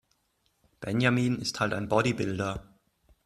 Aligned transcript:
Benjamin 0.79 1.37
ist 1.37 1.59
halt 1.59 1.73
ein 1.75 1.87
Bodybuilder. 1.87 2.67